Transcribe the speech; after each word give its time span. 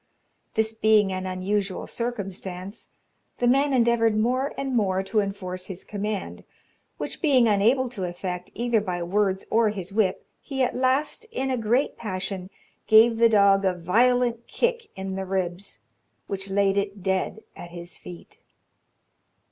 This 0.55 0.73
being 0.73 1.13
an 1.13 1.27
unusual 1.27 1.85
circumstance, 1.85 2.89
the 3.37 3.45
man 3.47 3.71
endeavoured 3.71 4.17
more 4.17 4.51
and 4.57 4.75
more 4.75 5.03
to 5.03 5.19
enforce 5.19 5.67
his 5.67 5.83
command; 5.83 6.43
which 6.97 7.21
being 7.21 7.47
unable 7.47 7.87
to 7.89 8.05
effect, 8.05 8.49
either 8.55 8.81
by 8.81 9.03
words 9.03 9.45
or 9.51 9.69
his 9.69 9.93
whip, 9.93 10.25
he 10.41 10.63
at 10.63 10.73
last, 10.73 11.27
in 11.31 11.51
a 11.51 11.55
great 11.55 11.97
passion, 11.97 12.49
gave 12.87 13.17
the 13.17 13.29
dog 13.29 13.63
a 13.63 13.75
violent 13.75 14.47
kick 14.47 14.89
in 14.95 15.13
the 15.13 15.23
ribs, 15.23 15.77
which 16.25 16.49
laid 16.49 16.77
it 16.77 17.03
dead 17.03 17.43
at 17.55 17.69
his 17.69 17.95
feet. 17.95 18.41